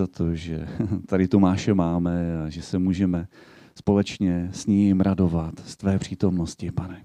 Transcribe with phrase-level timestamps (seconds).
[0.00, 0.68] za to, že
[1.06, 3.28] tady Tomáše máme a že se můžeme
[3.74, 7.04] společně s ním radovat z tvé přítomnosti, pane.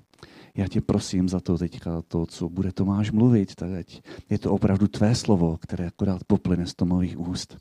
[0.55, 4.51] Já tě prosím za to teďka, to, co bude Tomáš mluvit, tak ať je to
[4.51, 7.57] opravdu tvé slovo, které akorát poplyne z Tomových úst.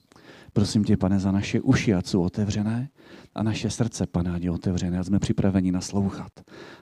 [0.52, 2.88] Prosím tě, pane, za naše uši, ať jsou otevřené
[3.34, 6.32] a naše srdce, pane, ať je otevřené, ať jsme připraveni naslouchat.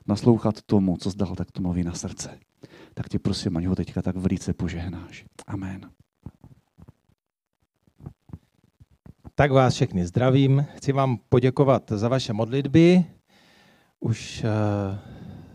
[0.07, 2.39] Naslouchat tomu, co zdal tak Tomovi na srdce.
[2.95, 5.25] Tak tě prosím, ať ho teďka tak velice požehnáš.
[5.47, 6.02] Amen.
[9.43, 10.67] Tak vás všechny zdravím.
[10.77, 13.05] Chci vám poděkovat za vaše modlitby.
[14.01, 14.99] Už uh,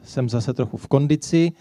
[0.04, 1.52] jsem zase trochu v kondici.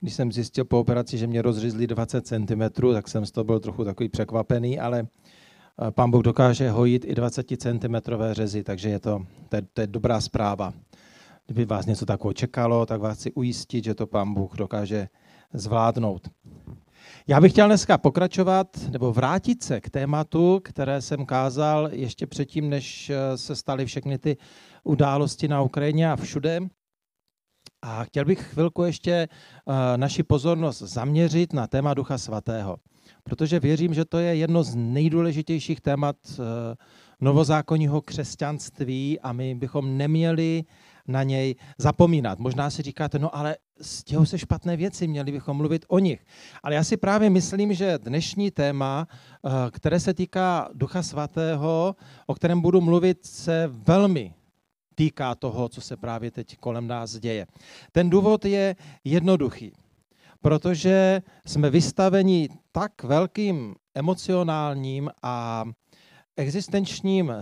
[0.00, 3.60] Když jsem zjistil po operaci, že mě rozřizli 20 cm, tak jsem z toho byl
[3.60, 7.96] trochu takový překvapený, ale uh, pán Bůh dokáže hojit i 20 cm
[8.32, 10.72] řezy, takže je to, to, je, to je dobrá zpráva.
[11.46, 15.08] Kdyby vás něco takového čekalo, tak vás chci ujistit, že to pán Bůh dokáže
[15.52, 16.28] zvládnout.
[17.26, 22.70] Já bych chtěl dneska pokračovat nebo vrátit se k tématu, které jsem kázal ještě předtím,
[22.70, 24.36] než eh, se staly všechny ty
[24.84, 26.60] události na Ukrajině a všude.
[27.82, 29.28] A chtěl bych chvilku ještě eh,
[29.96, 32.76] naši pozornost zaměřit na téma Ducha Svatého,
[33.22, 36.42] protože věřím, že to je jedno z nejdůležitějších témat eh,
[37.20, 40.64] novozákonního křesťanství a my bychom neměli
[41.08, 42.38] na něj zapomínat.
[42.38, 46.24] Možná si říkáte, no ale stěhou se špatné věci, měli bychom mluvit o nich.
[46.62, 52.34] Ale já si právě myslím, že dnešní téma, eh, které se týká Ducha Svatého, o
[52.34, 54.34] kterém budu mluvit, se velmi
[54.94, 57.46] týká toho, co se právě teď kolem nás děje.
[57.92, 59.72] Ten důvod je jednoduchý,
[60.40, 65.64] protože jsme vystaveni tak velkým emocionálním a
[66.36, 67.32] existenčním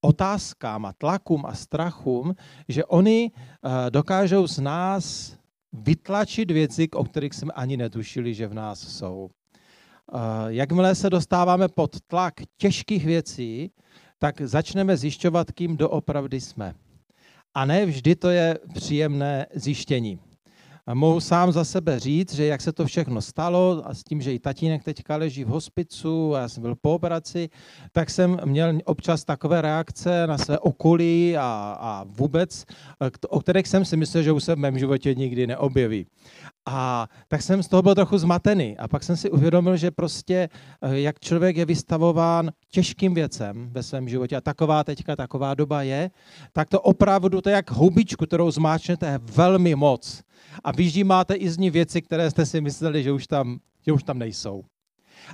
[0.00, 2.34] otázkám a tlakům a strachům,
[2.68, 5.36] že oni eh, dokážou z nás
[5.72, 9.30] vytlačit věci, o kterých jsme ani netušili, že v nás jsou.
[9.30, 13.70] Eh, jakmile se dostáváme pod tlak těžkých věcí,
[14.18, 16.74] tak začneme zjišťovat, kým doopravdy jsme.
[17.54, 20.18] A ne vždy to je příjemné zjištění.
[20.90, 24.22] A mohu sám za sebe říct, že jak se to všechno stalo a s tím,
[24.22, 27.48] že i tatínek teďka leží v hospicu a já jsem byl po operaci,
[27.92, 32.64] tak jsem měl občas takové reakce na své okolí a, a vůbec,
[33.28, 36.06] o kterých jsem si myslel, že už se v mém životě nikdy neobjeví.
[36.66, 38.78] A tak jsem z toho byl trochu zmatený.
[38.78, 40.48] A pak jsem si uvědomil, že prostě
[40.82, 45.82] eh, jak člověk je vystavován těžkým věcem ve svém životě, a taková teďka, taková doba
[45.82, 46.10] je,
[46.52, 50.22] tak to opravdu, to je jak houbičku, kterou zmáčnete, velmi moc.
[50.64, 50.70] A
[51.04, 54.18] máte i z ní věci, které jste si mysleli, že už tam, že už tam
[54.18, 54.64] nejsou.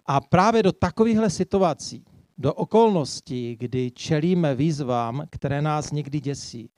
[0.07, 2.05] A právě do takovýchhle situací,
[2.39, 6.71] do okolností, kdy čelíme výzvám, které nás někdy děsí,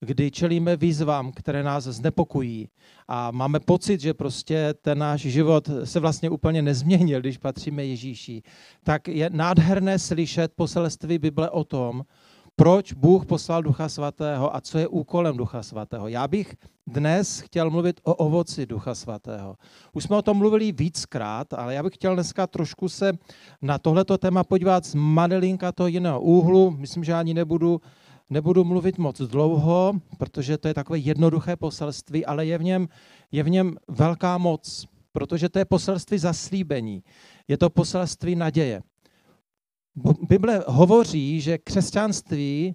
[0.00, 2.68] kdy čelíme výzvám, které nás znepokojí
[3.08, 8.42] a máme pocit, že prostě ten náš život se vlastně úplně nezměnil, když patříme Ježíši,
[8.84, 12.02] tak je nádherné slyšet poselství Bible o tom,
[12.56, 16.08] proč Bůh poslal Ducha Svatého a co je úkolem Ducha Svatého.
[16.08, 19.56] Já bych dnes chtěl mluvit o ovoci Ducha Svatého.
[19.92, 23.12] Už jsme o tom mluvili víckrát, ale já bych chtěl dneska trošku se
[23.62, 26.70] na tohleto téma podívat z madelinka toho jiného úhlu.
[26.70, 27.80] Myslím, že ani nebudu
[28.30, 32.88] Nebudu mluvit moc dlouho, protože to je takové jednoduché poselství, ale je v něm,
[33.32, 37.02] je v něm velká moc, protože to je poselství zaslíbení.
[37.48, 38.82] Je to poselství naděje.
[40.28, 42.74] Bible hovoří, že křesťanství,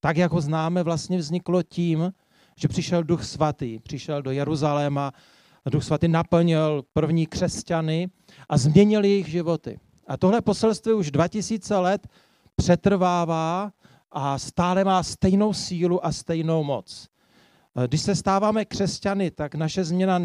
[0.00, 2.12] tak jak ho známe, vlastně vzniklo tím,
[2.56, 5.12] že přišel Duch Svatý, přišel do Jeruzaléma,
[5.70, 8.08] Duch Svatý naplnil první křesťany
[8.48, 9.78] a změnil jejich životy.
[10.06, 12.08] A tohle poselství už 2000 let
[12.56, 13.72] přetrvává
[14.18, 17.08] a stále má stejnou sílu a stejnou moc.
[17.86, 20.20] Když se stáváme křesťany, tak naše změna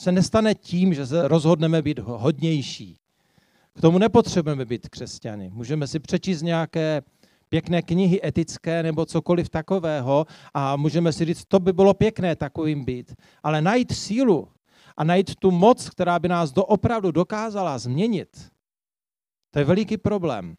[0.00, 2.96] se nestane tím, že se rozhodneme být hodnější.
[3.74, 5.50] K tomu nepotřebujeme být křesťany.
[5.52, 7.02] Můžeme si přečíst nějaké
[7.48, 12.84] pěkné knihy etické nebo cokoliv takového a můžeme si říct, to by bylo pěkné takovým
[12.84, 13.14] být.
[13.42, 14.48] Ale najít sílu
[14.96, 18.50] a najít tu moc, která by nás doopravdu dokázala změnit,
[19.50, 20.56] to je veliký problém.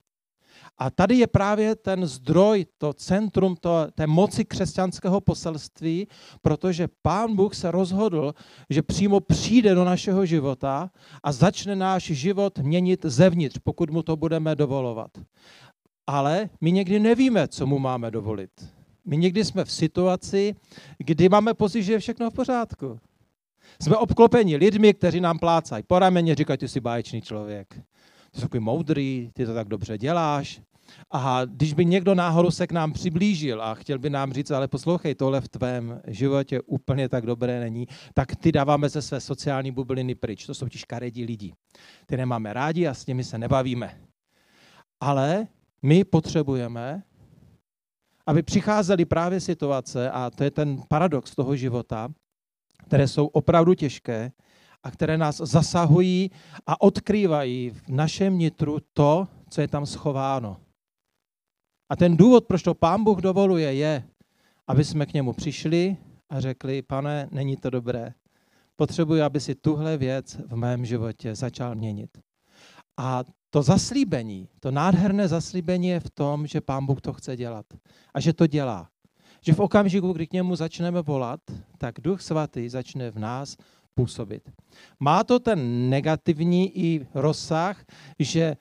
[0.78, 6.08] A tady je právě ten zdroj, to centrum to, té moci křesťanského poselství,
[6.42, 8.34] protože Pán Bůh se rozhodl,
[8.70, 10.92] že přímo přijde do našeho života
[11.24, 15.12] a začne náš život měnit zevnitř, pokud mu to budeme dovolovat.
[16.08, 18.52] Ale my někdy nevíme, co mu máme dovolit.
[19.06, 20.56] My někdy jsme v situaci,
[20.98, 23.00] kdy máme pocit, že je všechno v pořádku.
[23.82, 27.82] Jsme obklopeni lidmi, kteří nám plácají po rameně, říkají, ty jsi báječný člověk
[28.32, 30.62] ty jsi takový moudrý, ty to tak dobře děláš.
[31.12, 34.68] A když by někdo náhodou se k nám přiblížil a chtěl by nám říct, ale
[34.68, 39.72] poslouchej, tohle v tvém životě úplně tak dobré není, tak ty dáváme ze své sociální
[39.72, 40.46] bubliny pryč.
[40.46, 41.54] To jsou ti škaredí lidi.
[42.06, 44.02] Ty nemáme rádi a s nimi se nebavíme.
[45.00, 45.48] Ale
[45.82, 47.04] my potřebujeme,
[48.28, 52.10] aby přicházely právě situace, a to je ten paradox toho života,
[52.88, 54.32] které jsou opravdu těžké
[54.84, 56.32] a které nás zasahují
[56.68, 60.58] a odkrývají v našem nitru to, co je tam schováno.
[61.90, 64.04] A ten důvod, proč to pán Bůh dovoluje, je,
[64.68, 65.98] aby jsme k němu přišli
[66.30, 68.14] a řekli, pane, není to dobré.
[68.76, 72.18] Potřebuji, aby si tuhle věc v mém životě začal měnit.
[72.98, 77.66] A to zaslíbení, to nádherné zaslíbení je v tom, že pán Bůh to chce dělat.
[78.14, 78.90] A že to dělá.
[79.42, 81.40] Že v okamžiku, kdy k němu začneme volat,
[81.78, 83.58] tak Duch Svatý začne v nás
[83.96, 84.50] působit.
[85.00, 87.86] Má to ten negativní i rozsah,
[88.20, 88.56] že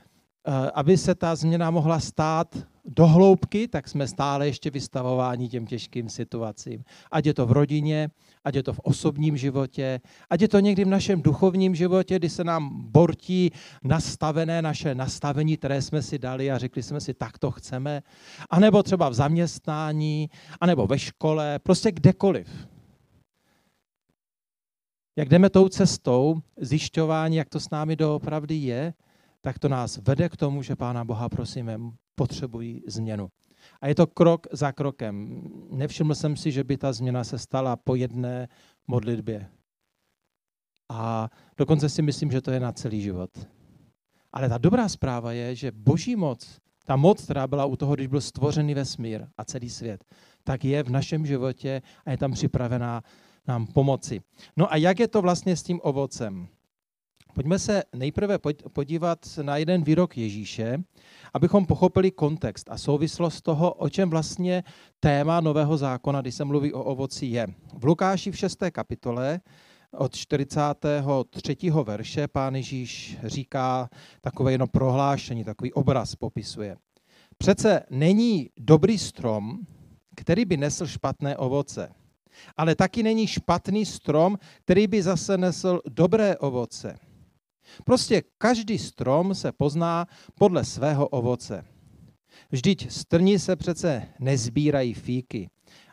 [0.46, 5.66] Eh, aby se ta změna mohla stát do hloubky, tak jsme stále ještě vystavováni těm
[5.66, 6.84] těžkým situacím.
[7.10, 8.10] Ať je to v rodině,
[8.44, 10.00] ať je to v osobním životě,
[10.30, 13.50] ať je to někdy v našem duchovním životě, kdy se nám bortí
[13.84, 18.02] nastavené naše nastavení, které jsme si dali a řekli jsme si, tak to chceme,
[18.50, 20.30] anebo třeba v zaměstnání,
[20.60, 22.48] anebo ve škole, prostě kdekoliv.
[25.16, 28.94] Jak jdeme tou cestou zjišťování, jak to s námi doopravdy je,
[29.40, 31.78] tak to nás vede k tomu, že Pána Boha prosíme,
[32.14, 33.28] potřebují změnu.
[33.80, 35.42] A je to krok za krokem.
[35.70, 38.48] Nevšiml jsem si, že by ta změna se stala po jedné
[38.86, 39.48] modlitbě.
[40.88, 43.30] A dokonce si myslím, že to je na celý život.
[44.32, 48.06] Ale ta dobrá zpráva je, že boží moc, ta moc, která byla u toho, když
[48.06, 50.04] byl stvořený vesmír a celý svět,
[50.44, 53.02] tak je v našem životě a je tam připravená
[53.50, 54.20] nám pomoci.
[54.56, 56.48] No a jak je to vlastně s tím ovocem?
[57.34, 58.38] Pojďme se nejprve
[58.72, 60.82] podívat na jeden výrok Ježíše,
[61.34, 64.64] abychom pochopili kontext a souvislost toho, o čem vlastně
[65.00, 67.46] téma Nového zákona, když se mluví o ovoci, je.
[67.78, 68.58] V Lukáši v 6.
[68.72, 69.40] kapitole
[69.92, 71.56] od 43.
[71.84, 76.76] verše pán Ježíš říká takové jedno prohlášení, takový obraz popisuje.
[77.38, 79.58] Přece není dobrý strom,
[80.16, 81.88] který by nesl špatné ovoce,
[82.56, 86.98] ale taky není špatný strom, který by zase nesl dobré ovoce.
[87.84, 91.64] Prostě každý strom se pozná podle svého ovoce.
[92.50, 95.50] Vždyť strni se přece nezbírají fíky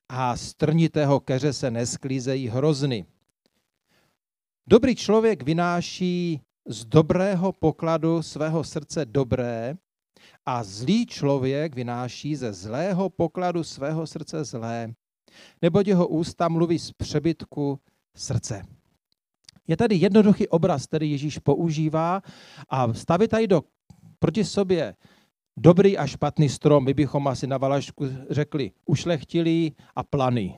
[0.09, 3.05] a strnitého keře se nesklízejí hrozny.
[4.67, 9.75] Dobrý člověk vynáší z dobrého pokladu svého srdce dobré
[10.45, 14.93] a zlý člověk vynáší ze zlého pokladu svého srdce zlé,
[15.61, 17.79] neboť jeho ústa mluví z přebytku
[18.15, 18.61] srdce.
[19.67, 22.21] Je tady jednoduchý obraz, který Ježíš používá
[22.69, 23.61] a stavit tady do,
[24.19, 24.95] proti sobě
[25.57, 30.57] dobrý a špatný strom, my bychom asi na Valašku řekli ušlechtilý a planý.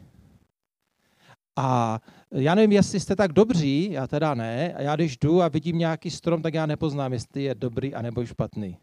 [1.55, 1.99] A
[2.31, 5.77] já nevím, jestli jste tak dobří, já teda ne, a já když jdu a vidím
[5.77, 8.77] nějaký strom, tak já nepoznám, jestli je dobrý a nebo špatný.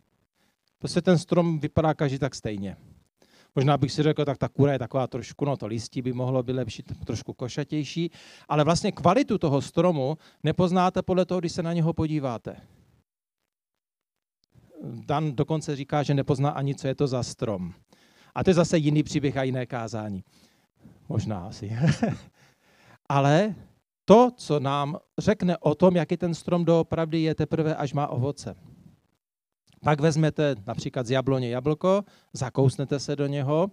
[0.79, 2.77] Prostě ten strom vypadá každý tak stejně.
[3.57, 6.43] Možná bych si řekl, tak ta kura je taková trošku, no to listí by mohlo
[6.43, 8.11] být lepší, trošku košatější,
[8.49, 12.57] ale vlastně kvalitu toho stromu nepoznáte podle toho, když se na něho podíváte.
[14.85, 17.75] Dan dokonce říká, že nepozná ani, co je to za strom.
[18.35, 20.25] A to je zase jiný příběh a jiné kázání.
[21.09, 21.79] Možná asi.
[23.09, 23.55] ale
[24.05, 28.57] to, co nám řekne o tom, jaký ten strom doopravdy je, teprve až má ovoce.
[29.87, 33.71] Pak vezmete například z jabloně jablko, zakousnete se do něho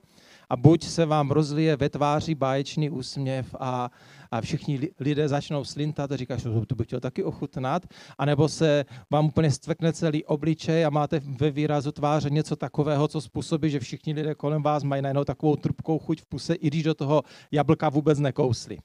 [0.50, 3.90] a buď se vám rozlije ve tváři báječný úsměv a,
[4.32, 7.84] a všichni lidé začnou slintat a říkají, že to bych chtěl taky ochutnat,
[8.18, 13.22] anebo se vám úplně stvekne celý obličej a máte ve výrazu tváře něco takového, co
[13.22, 16.84] způsobí, že všichni lidé kolem vás mají najednou takovou trpkou chuť v puse, i když
[16.84, 18.78] do toho jablka vůbec nekousli.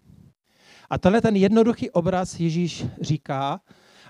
[0.90, 3.60] A tenhle ten jednoduchý obraz Ježíš říká,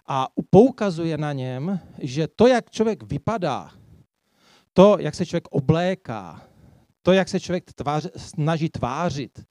[0.08, 3.70] a poukazuje na něm, že to, jak člověk vypadá,
[4.72, 6.42] to, jak se člověk obléká,
[7.02, 9.44] to, jak se člověk tvář, snaží tvářit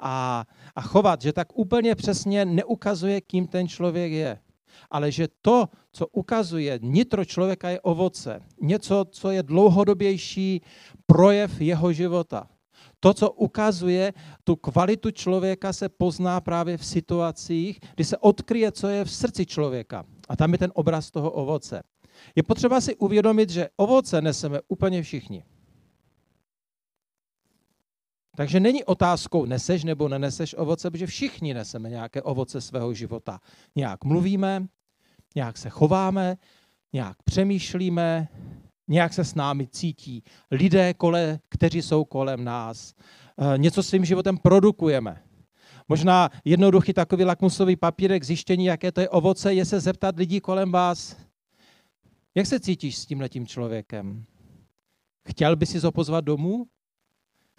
[0.00, 0.44] a,
[0.76, 4.38] a chovat, že tak úplně přesně neukazuje, kým ten člověk je.
[4.90, 8.40] Ale že to, co ukazuje nitro člověka, je ovoce.
[8.60, 10.62] Něco, co je dlouhodobější
[11.06, 12.48] projev jeho života.
[13.02, 14.12] To, co ukazuje
[14.44, 19.46] tu kvalitu člověka, se pozná právě v situacích, kdy se odkryje, co je v srdci
[19.46, 20.04] člověka.
[20.28, 21.82] A tam je ten obraz toho ovoce.
[22.36, 25.44] Je potřeba si uvědomit, že ovoce neseme úplně všichni.
[28.36, 33.40] Takže není otázkou, neseš nebo neneseš ovoce, protože všichni neseme nějaké ovoce svého života.
[33.76, 34.66] Nějak mluvíme,
[35.34, 36.36] nějak se chováme,
[36.92, 38.28] nějak přemýšlíme,
[38.88, 42.94] nějak se s námi cítí lidé, kole, kteří jsou kolem nás.
[43.38, 45.22] Eh, něco svým životem produkujeme.
[45.88, 50.72] Možná jednoduchý takový lakmusový papírek zjištění, jaké to je ovoce, je se zeptat lidí kolem
[50.72, 51.16] vás,
[52.34, 54.24] jak se cítíš s tímhletím člověkem?
[55.28, 56.66] Chtěl by si ho pozvat domů?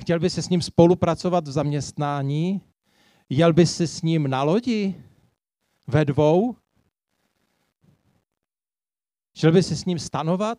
[0.01, 2.61] Chtěl by se s ním spolupracovat v zaměstnání?
[3.29, 4.95] Jel by si s ním na lodi?
[5.87, 6.55] Ve dvou?
[9.35, 10.57] Šel by si s ním stanovat?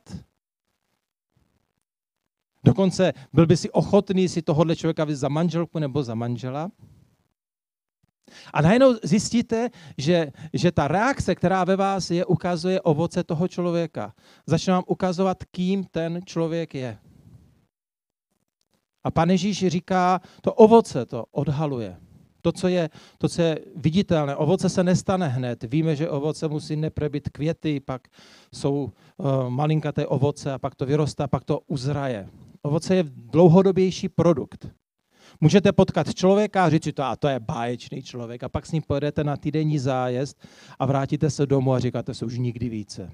[2.65, 6.71] Dokonce byl by si ochotný si tohohle člověka vzít za manželku nebo za manžela?
[8.53, 14.15] A najednou zjistíte, že, že ta reakce, která ve vás je, ukazuje ovoce toho člověka.
[14.47, 16.99] Začne vám ukazovat, kým ten člověk je.
[19.05, 21.97] A pan Ježíš říká, to ovoce to odhaluje.
[22.43, 24.37] To, co je, to, co je viditelné.
[24.37, 25.65] Ovoce se nestane hned.
[25.65, 28.09] Víme, že ovoce musí neprebit květy, pak
[28.53, 32.29] jsou uh, malinkaté ovoce a pak to vyrostá, pak to uzraje.
[32.65, 34.69] Ovoce je dlouhodobější produkt.
[35.41, 38.73] Můžete potkat člověka a říct si to, a to je báječný člověk, a pak s
[38.73, 40.37] ním pojedete na týdenní zájezd
[40.79, 43.11] a vrátíte se domů a říkáte se už nikdy více.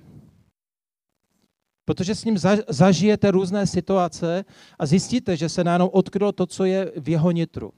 [1.84, 2.38] Protože s ním
[2.68, 4.44] zažijete různé situace
[4.78, 7.72] a zjistíte, že se najednou odkrylo to, co je v jeho nitru.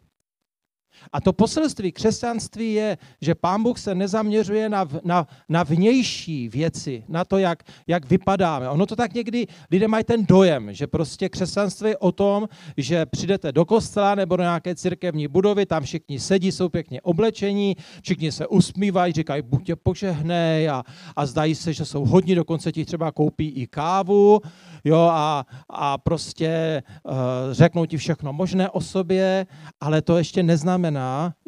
[1.12, 7.04] A to poselství křesťanství je, že pán Bůh se nezaměřuje na, na, na vnější věci,
[7.08, 8.68] na to, jak, jak vypadáme.
[8.68, 13.06] Ono to tak někdy, lidé mají ten dojem, že prostě křesťanství je o tom, že
[13.06, 18.32] přijdete do kostela nebo do nějaké církevní budovy, tam všichni sedí, jsou pěkně oblečení, všichni
[18.32, 20.82] se usmívají, říkají, buď tě požehnej a,
[21.16, 24.40] a zdají se, že jsou hodní, dokonce ti třeba koupí i kávu
[24.84, 27.12] jo, a, a prostě uh,
[27.50, 29.46] řeknou ti všechno možné o sobě,
[29.80, 30.91] ale to ještě neznamená,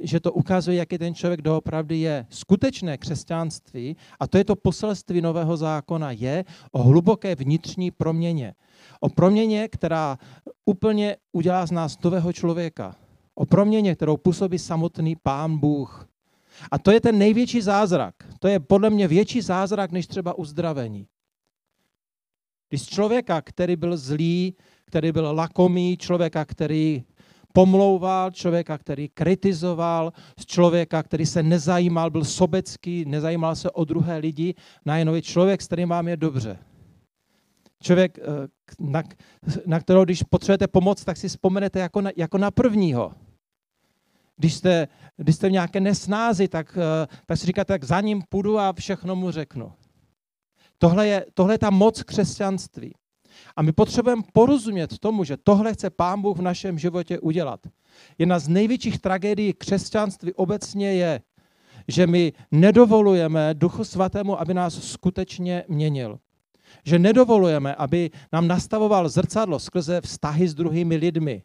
[0.03, 2.27] že to ukazuje, jaký ten člověk doopravdy je.
[2.31, 8.55] Skutečné křesťanství, a to je to poselství Nového zákona, je o hluboké vnitřní proměně.
[9.01, 10.19] O proměně, která
[10.65, 12.97] úplně udělá z nás nového člověka.
[13.35, 16.09] O proměně, kterou působí samotný Pán Bůh.
[16.71, 18.15] A to je ten největší zázrak.
[18.39, 21.07] To je podle mě větší zázrak než třeba uzdravení.
[22.69, 27.05] Když člověka, který byl zlý, který byl lakomý, člověka, který
[27.56, 34.18] pomlouval, člověka, který kritizoval, z člověka, který se nezajímal, byl sobecký, nezajímal se o druhé
[34.18, 36.58] lidi, najednou je člověk, s kterým vám je dobře.
[37.82, 38.49] Člověk, eh,
[38.80, 39.02] na,
[39.66, 43.12] na kterého, když potřebujete pomoc, tak si vzpomenete jako na, jako na prvního.
[44.37, 48.23] Když jste, když jste v nějaké nesnázi, tak, eh, tak si říkáte, tak za ním
[48.28, 49.73] půjdu a všechno mu řeknu.
[50.78, 52.94] Tohle je, tohle je ta moc křesťanství.
[53.57, 57.61] A my potřebujeme porozumět tomu, že tohle chce Pán Bůh v našem životě udělat.
[58.19, 61.21] Jedna z největších tragédií křesťanství obecně je,
[61.88, 66.19] že my nedovolujeme Duchu Svatému, aby nás skutečně měnil.
[66.85, 71.43] Že nedovolujeme, aby nám nastavoval zrcadlo skrze vztahy s druhými lidmi.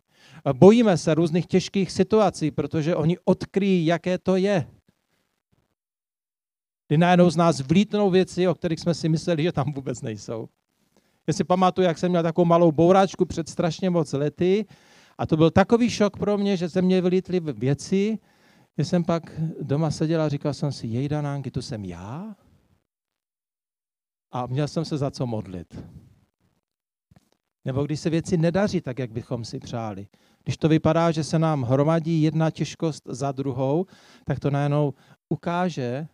[0.54, 4.68] Bojíme se různých těžkých situací, protože oni odkryjí, jaké to je
[6.90, 10.50] kdy najednou z nás vlítnou věci, o kterých jsme si mysleli, že tam vůbec nejsou.
[11.30, 14.66] Já si pamatuju, jak jsem měl takovou malou bouráčku před strašně moc lety
[15.18, 18.20] a to byl takový šok pro mě, že ze mě vylítly věci,
[18.78, 22.36] že jsem pak doma seděl a říkal jsem si, jej Danánky, to jsem já?
[24.32, 25.84] A měl jsem se za co modlit.
[27.66, 30.08] Nebo když se věci nedaří tak, jak bychom si přáli.
[30.44, 33.86] Když to vypadá, že se nám hromadí jedna těžkost za druhou,
[34.26, 34.94] tak to najednou
[35.30, 36.08] ukáže,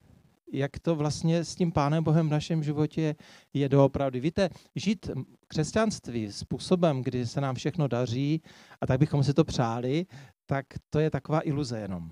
[0.57, 3.15] jak to vlastně s tím Pánem Bohem v našem životě
[3.53, 4.19] je doopravdy.
[4.19, 5.09] Víte, žít
[5.47, 8.41] křesťanství způsobem, kdy se nám všechno daří
[8.81, 10.05] a tak bychom si to přáli,
[10.45, 12.11] tak to je taková iluze jenom.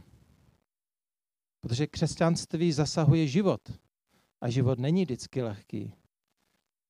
[1.61, 3.61] Protože křesťanství zasahuje život
[4.41, 5.93] a život není vždycky lehký.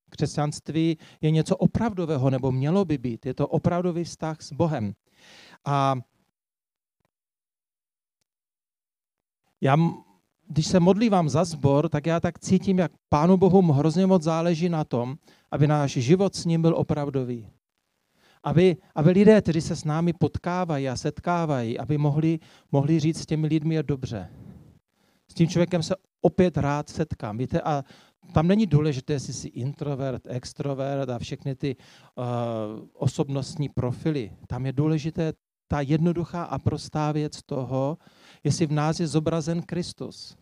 [0.10, 3.25] Křesťanství je něco opravdového, nebo mělo by být.
[3.25, 4.93] Je to opravdový vztah s Bohem.
[5.65, 5.95] A
[9.62, 9.77] já
[10.47, 14.69] když se modlívám za sbor, tak já tak cítím, jak Pánu Bohu hrozně moc záleží
[14.69, 15.15] na tom,
[15.51, 17.50] aby náš život s ním byl opravdový.
[18.43, 22.39] Aby, aby lidé, kteří se s námi potkávají a setkávají, aby mohli,
[22.71, 24.29] mohli říct s těmi lidmi je dobře.
[25.31, 27.38] S tím člověkem se opět rád setkám.
[27.38, 27.83] Víte, a
[28.33, 32.23] tam není důležité, jestli jsi introvert, extrovert a všechny ty uh,
[32.93, 34.31] osobnostní profily.
[34.47, 35.33] Tam je důležité
[35.67, 37.97] ta jednoduchá a prostá věc toho,
[38.43, 40.38] jestli v nás je zobrazen Kristus.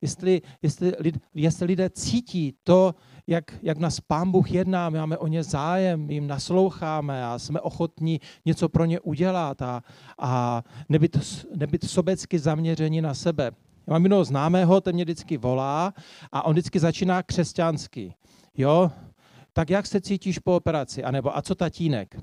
[0.00, 0.92] Jestli, jestli,
[1.34, 2.94] jestli lidé cítí to,
[3.26, 7.60] jak, jak nás Pán Bůh jedná, my máme o ně zájem, jim nasloucháme a jsme
[7.60, 9.82] ochotní něco pro ně udělat a,
[10.18, 13.50] a nebyt, nebyt sobecky zaměření na sebe.
[13.86, 15.94] Já mám jednoho známého, ten mě vždycky volá
[16.32, 18.14] a on vždycky začíná křesťansky.
[18.56, 18.90] Jo?
[19.52, 21.04] Tak jak se cítíš po operaci?
[21.04, 22.16] A nebo a co tatínek?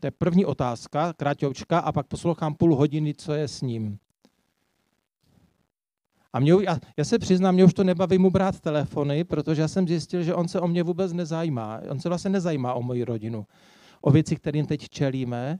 [0.00, 3.98] To je první otázka, kráťoučka, a pak poslouchám půl hodiny, co je s ním.
[6.36, 9.68] A mě, já, já se přiznám, mě už to nebaví mu brát telefony, protože já
[9.68, 11.80] jsem zjistil, že on se o mě vůbec nezajímá.
[11.90, 13.46] On se vlastně nezajímá o moji rodinu.
[14.00, 15.58] o věci, kterým teď čelíme,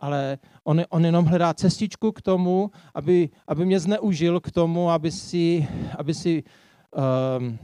[0.00, 5.10] ale on, on jenom hledá cestičku k tomu, aby, aby mě zneužil k tomu, aby
[5.10, 6.42] si, aby si
[7.38, 7.58] um,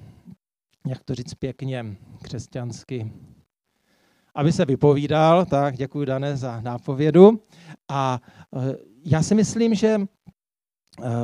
[0.87, 3.13] jak to říct pěkně, křesťansky,
[4.35, 7.43] aby se vypovídal, tak děkuji Dané za nápovědu.
[7.89, 8.21] A
[8.51, 8.73] uh,
[9.05, 10.07] já si myslím, že uh,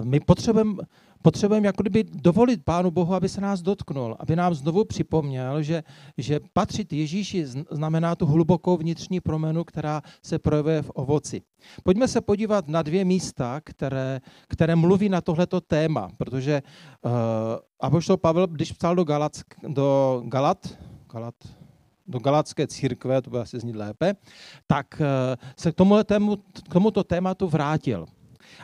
[0.02, 0.82] my potřebujeme
[1.22, 5.82] potřebujeme jako kdyby dovolit Pánu Bohu, aby se nás dotknul, aby nám znovu připomněl, že,
[6.18, 11.42] že patřit Ježíši znamená tu hlubokou vnitřní promenu, která se projevuje v ovoci.
[11.82, 16.62] Pojďme se podívat na dvě místa, které, které mluví na tohleto téma, protože
[17.02, 17.12] uh,
[17.80, 20.78] Apoštol Pavel, když psal do, Galack, do Galat,
[21.12, 21.34] Galat,
[22.06, 24.14] do Galatské církve, to bude asi znít lépe,
[24.66, 25.06] tak uh,
[25.56, 28.06] se k, tomuhle tému, k tomuto tématu vrátil.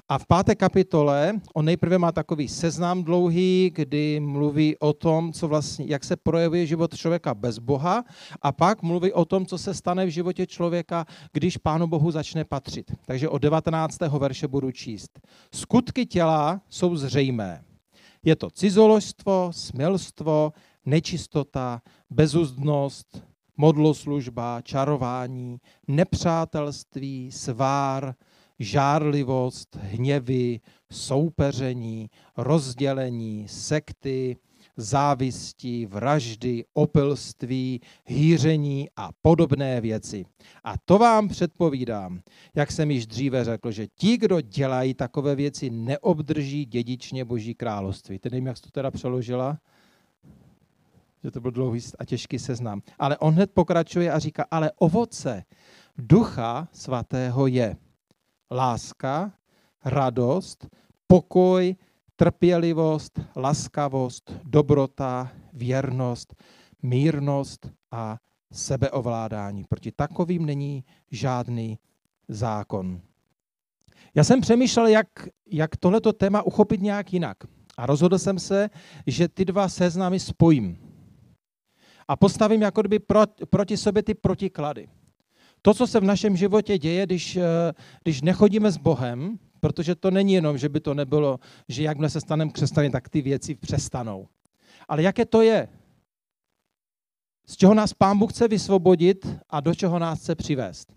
[0.08, 5.48] A v páté kapitole on nejprve má takový seznam dlouhý, kdy mluví o tom, co
[5.48, 8.04] vlastně, jak se projevuje život člověka bez Boha
[8.42, 12.44] a pak mluví o tom, co se stane v životě člověka, když Pánu Bohu začne
[12.44, 12.92] patřit.
[13.06, 14.00] Takže od 19.
[14.00, 15.20] verše budu číst.
[15.54, 17.64] Skutky těla jsou zřejmé.
[18.24, 20.52] Je to cizoložstvo, smilstvo,
[20.86, 23.22] nečistota, bezuzdnost,
[23.56, 25.58] modloslužba, čarování,
[25.88, 28.14] nepřátelství, svár,
[28.58, 30.61] žárlivost, hněvy,
[30.92, 34.37] soupeření, rozdělení, sekty,
[34.76, 40.25] závisti, vraždy, opilství, hýření a podobné věci.
[40.64, 42.20] A to vám předpovídám,
[42.54, 48.18] jak jsem již dříve řekl, že ti, kdo dělají takové věci, neobdrží dědičně Boží království.
[48.18, 49.58] Teď nevím, jak jsi to teda přeložila,
[51.25, 52.82] že to byl dlouhý a těžký seznam.
[52.99, 55.44] Ale on hned pokračuje a říká, ale ovoce
[55.99, 57.76] ducha svatého je
[58.54, 59.32] láska,
[59.84, 60.66] radost,
[61.06, 61.76] pokoj,
[62.16, 66.34] trpělivost, laskavost, dobrota, věrnost,
[66.82, 68.18] mírnost a
[68.52, 69.64] sebeovládání.
[69.64, 71.78] Proti takovým není žádný
[72.28, 73.00] zákon.
[74.14, 75.07] Já jsem přemýšlel, jak,
[75.50, 77.37] jak tohleto téma uchopit nějak jinak.
[77.76, 78.70] A rozhodl jsem se,
[79.07, 80.78] že ty dva seznamy spojím.
[82.09, 82.98] A postavím jako kdyby
[83.50, 84.88] proti sobě ty protiklady.
[85.66, 87.72] To, co se v našem životě děje, když, eh,
[88.03, 92.20] když nechodíme s Bohem, protože to není jenom, že by to nebylo, že jakmile se
[92.20, 94.29] staneme křesťany, tak ty věci přestanou.
[94.88, 95.68] Ale jaké to je?
[97.46, 100.92] Z čeho nás Pán Bůh chce vysvobodit a do čeho nás chce přivést.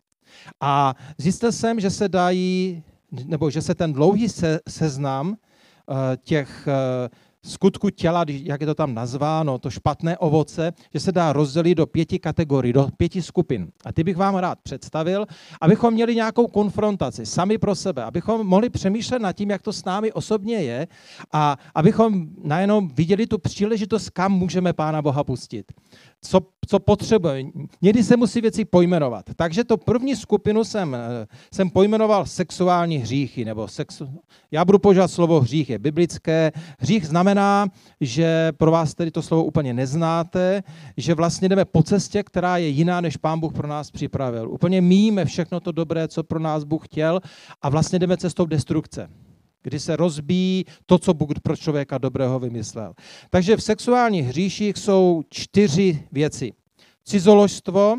[0.61, 2.83] A zjistil jsem, že se dají,
[3.25, 7.09] nebo že se ten dlouhý se, seznam eh, těch eh,
[7.45, 11.85] skutku těla, jak je to tam nazváno, to špatné ovoce, že se dá rozdělit do
[11.85, 13.67] pěti kategorií, do pěti skupin.
[13.85, 15.25] A ty bych vám rád představil,
[15.61, 19.85] abychom měli nějakou konfrontaci sami pro sebe, abychom mohli přemýšlet nad tím, jak to s
[19.85, 20.87] námi osobně je
[21.33, 25.71] a abychom najednou viděli tu příležitost, kam můžeme Pána Boha pustit
[26.21, 27.43] co, co potřebuje.
[27.81, 29.25] Někdy se musí věci pojmenovat.
[29.35, 34.07] Takže to první skupinu jsem, eh, jsem pojmenoval sexuální hříchy, nebo sexu...
[34.51, 36.51] já budu používat slovo hřích, je biblické.
[36.79, 37.67] Hřích znamená,
[38.01, 40.63] že pro vás tedy to slovo úplně neznáte,
[40.97, 44.51] že vlastně jdeme po cestě, která je jiná, než Pán Bůh pro nás připravil.
[44.51, 47.19] Úplně míjíme všechno to dobré, co pro nás Bůh chtěl
[47.61, 49.09] a vlastně jdeme cestou destrukce
[49.67, 52.93] kdy se rozbíjí to, co Bůh pro člověka dobrého vymyslel.
[53.29, 56.53] Takže v sexuálních hříších jsou čtyři věci.
[57.03, 57.97] Cizoložstvo,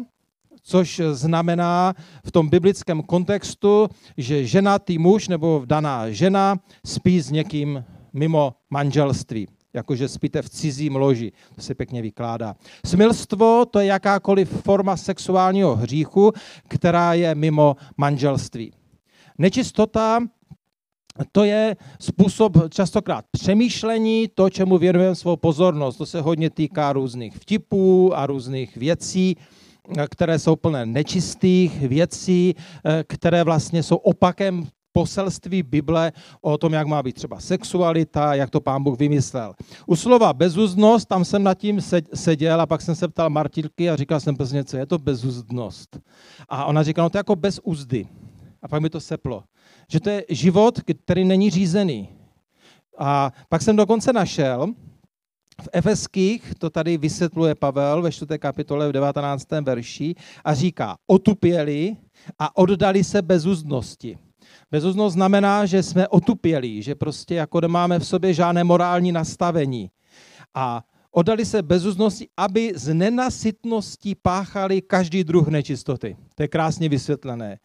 [0.62, 7.84] což znamená v tom biblickém kontextu, že ženatý muž nebo daná žena spí s někým
[8.12, 11.32] mimo manželství jakože spíte v cizím loži.
[11.54, 12.54] To se pěkně vykládá.
[12.86, 16.32] Smilstvo to je jakákoliv forma sexuálního hříchu,
[16.68, 18.72] která je mimo manželství.
[19.38, 20.20] Nečistota
[21.32, 25.96] to je způsob častokrát přemýšlení, to, čemu věnujeme svou pozornost.
[25.96, 29.36] To se hodně týká různých vtipů a různých věcí,
[30.10, 32.54] které jsou plné nečistých věcí,
[33.06, 38.60] které vlastně jsou opakem poselství Bible o tom, jak má být třeba sexualita, jak to
[38.60, 39.54] pán Bůh vymyslel.
[39.86, 41.80] U slova bezúzdnost, tam jsem nad tím
[42.14, 45.98] seděl a pak jsem se ptal Martilky a říkal jsem přesně, co je to bezúzdnost.
[46.48, 48.06] A ona říkala, no to je jako bez úzdy.
[48.62, 49.42] A pak mi to seplo
[49.90, 52.08] že to je život, který není řízený.
[52.98, 54.74] A pak jsem dokonce našel,
[55.62, 58.38] v Efeských to tady vysvětluje Pavel ve 4.
[58.38, 59.50] kapitole v 19.
[59.62, 61.96] verši a říká, otupěli
[62.38, 64.18] a oddali se bezúznosti.
[64.70, 69.90] Bezúznost znamená, že jsme otupěli, že prostě jako nemáme v sobě žádné morální nastavení.
[70.54, 76.16] A oddali se bezúznosti, aby z nenasytnosti páchali každý druh nečistoty.
[76.34, 77.58] To je krásně vysvětlené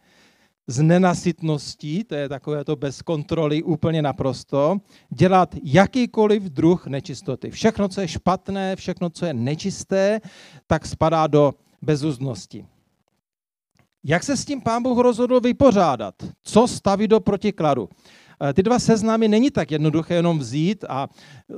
[0.66, 4.76] z nenasytností, to je takové to bez kontroly úplně naprosto,
[5.10, 7.50] dělat jakýkoliv druh nečistoty.
[7.50, 10.20] Všechno, co je špatné, všechno, co je nečisté,
[10.66, 12.66] tak spadá do bezuznosti.
[14.04, 16.14] Jak se s tím pán Bůh rozhodl vypořádat?
[16.42, 17.88] Co stavit do protikladu?
[18.42, 21.08] Eh, ty dva seznamy není tak jednoduché jenom vzít a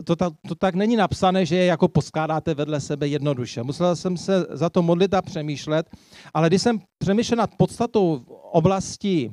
[0.04, 3.62] to, ta, to tak není napsané, že je jako poskládáte vedle sebe jednoduše.
[3.62, 5.86] Musel jsem se za to modlit a přemýšlet,
[6.34, 9.32] ale když jsem přemýšlel nad podstatou oblasti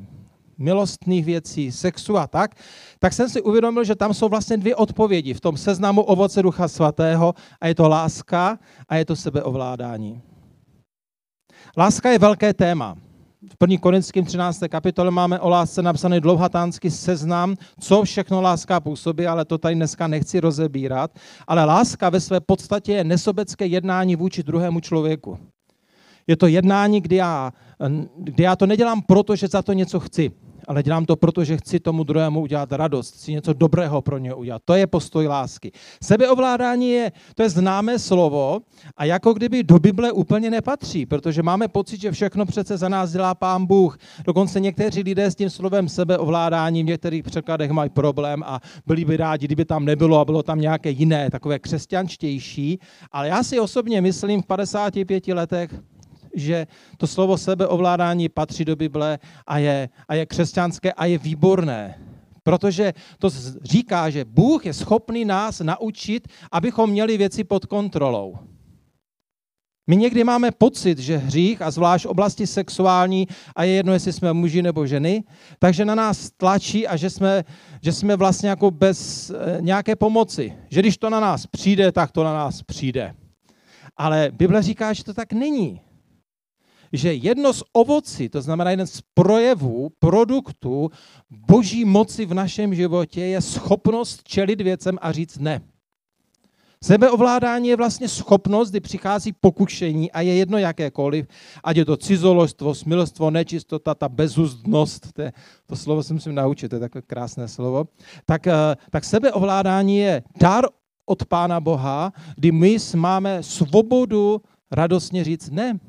[0.58, 2.56] milostných věcí, sexu a tak,
[3.00, 6.68] tak jsem si uvědomil, že tam jsou vlastně dvě odpovědi v tom seznamu ovoce Ducha
[6.68, 10.22] Svatého a je to láska a je to sebeovládání.
[11.78, 12.96] Láska je velké téma.
[13.50, 13.78] V 1.
[13.78, 14.60] Korinským 13.
[14.70, 20.08] kapitole máme o lásce napsaný dlouhatánský seznam, co všechno láska působí, ale to tady dneska
[20.08, 21.12] nechci rozebírat.
[21.48, 25.38] Ale láska ve své podstatě je nesobecké jednání vůči druhému člověku.
[26.28, 27.54] Je to jednání, kdy já,
[28.18, 30.32] kdy já to nedělám proto, že za to něco chci
[30.68, 34.34] ale dělám to proto, že chci tomu druhému udělat radost, chci něco dobrého pro ně
[34.34, 34.62] udělat.
[34.66, 35.72] To je postoj lásky.
[36.04, 38.60] Sebeovládání je, to je známé slovo
[38.98, 43.12] a jako kdyby do Bible úplně nepatří, protože máme pocit, že všechno přece za nás
[43.12, 43.98] dělá Pán Bůh.
[44.26, 49.18] Dokonce někteří lidé s tím slovem sebeovládání v některých překladech mají problém a byli by
[49.18, 52.80] rádi, kdyby tam nebylo a bylo tam nějaké jiné, takové křesťanštější.
[53.12, 55.72] Ale já si osobně myslím v 55 letech,
[56.36, 56.68] že
[56.98, 62.00] to slovo sebeovládání patří do Bible a je, a je křesťanské a je výborné.
[62.44, 63.30] Protože to
[63.64, 68.38] říká, že Bůh je schopný nás naučit, abychom měli věci pod kontrolou.
[69.88, 74.34] My někdy máme pocit, že hřích, a zvlášť oblasti sexuální, a je jedno, jestli jsme
[74.34, 75.24] muži nebo ženy,
[75.60, 77.44] takže na nás tlačí a že jsme,
[77.82, 80.54] že jsme vlastně jako bez eh, nějaké pomoci.
[80.70, 83.16] Že když to na nás přijde, tak to na nás přijde.
[83.98, 85.82] Ale Bible říká, že to tak není
[86.94, 90.90] že jedno z ovocí, to znamená jeden z projevů, produktů
[91.30, 95.62] boží moci v našem životě je schopnost čelit věcem a říct ne.
[96.84, 101.28] Sebeovládání je vlastně schopnost, kdy přichází pokušení a je jedno jakékoliv,
[101.64, 105.34] ať je to cizoložstvo, smilstvo, nečistota, ta bezuzdnost, to, je,
[105.66, 107.88] to slovo si musím naučit, to je takové krásné slovo,
[108.26, 110.66] tak, eh, tak sebeovládání je dar
[111.06, 115.80] od Pána Boha, kdy my máme svobodu radostně říct ne.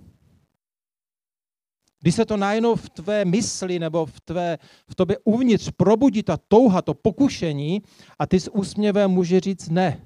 [2.04, 6.36] Když se to najednou v tvé mysli nebo v, tvé, v tobě uvnitř probudí ta
[6.36, 7.82] touha, to pokušení
[8.18, 10.00] a ty s úsměvem může říct ne.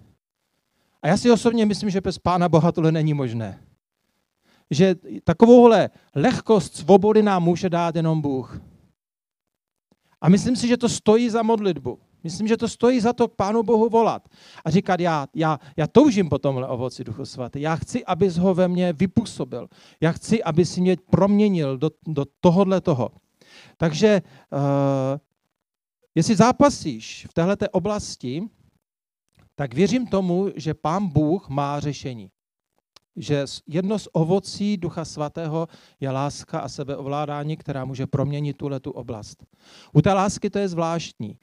[1.03, 3.63] A já si osobně myslím, že bez Pána Boha tohle není možné.
[4.71, 8.61] Že takovouhle lehkost svobody nám může dát jenom Bůh.
[10.21, 11.99] A myslím si, že to stojí za modlitbu.
[12.25, 14.29] Myslím, že to stojí za to k Pánu Bohu volat
[14.65, 17.61] a říkat, já, já, já toužím po tomhle ovoci Duchu Svatý.
[17.61, 19.69] Já chci, abys ho ve mně vypůsobil.
[20.01, 23.11] Já chci, aby si mě proměnil do, do tohohle toho.
[23.77, 24.61] Takže uh,
[26.15, 28.43] jestli zápasíš v této oblasti,
[29.55, 32.31] tak věřím tomu, že Pán Bůh má řešení.
[33.17, 35.69] Že jedno z ovocí Ducha Svatého
[36.01, 39.47] je láska a sebeovládání, která může proměnit tuhle tu oblast.
[39.93, 41.39] U té lásky to je zvláštní.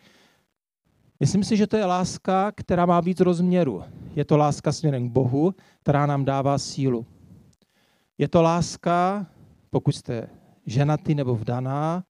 [1.19, 3.83] Myslím si, že to je láska, která má víc rozměru.
[4.15, 7.05] Je to láska směrem k Bohu, která nám dává sílu.
[8.17, 9.27] Je to láska,
[9.69, 10.29] pokud jste
[10.65, 12.03] ženatý nebo vdaná,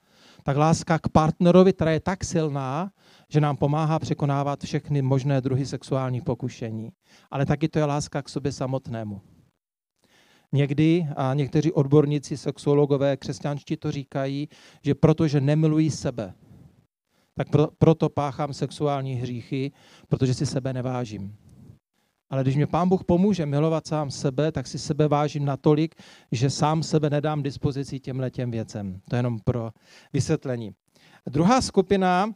[0.44, 2.92] tak láska k partnerovi, která je tak silná,
[3.30, 6.92] že nám pomáhá překonávat všechny možné druhy sexuálních pokušení.
[7.32, 9.22] Ale taky to je láska k sobě samotnému.
[10.52, 14.50] Někdy, a někteří odborníci, sexuologové, křesťanští to říkají,
[14.82, 16.34] že protože nemilují sebe,
[17.36, 19.72] tak pro, proto páchám sexuální hříchy,
[20.08, 21.36] protože si sebe nevážím.
[22.30, 25.96] Ale když mě pán Bůh pomůže milovat sám sebe, tak si sebe vážím natolik,
[26.32, 29.02] že sám sebe nedám dispozici těmhle těm věcem.
[29.10, 29.72] To je jenom pro
[30.14, 30.72] vysvětlení.
[31.30, 32.34] Druhá skupina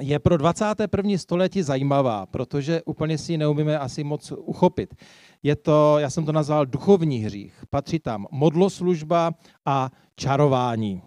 [0.00, 1.18] je pro 21.
[1.18, 4.94] století zajímavá, protože úplně si ji neumíme asi moc uchopit.
[5.42, 7.64] Je to, já jsem to nazval duchovní hřích.
[7.70, 9.32] Patří tam modloslužba
[9.64, 11.02] a čarování.